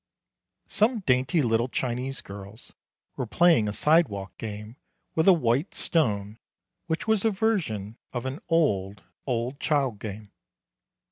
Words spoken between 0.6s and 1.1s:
Some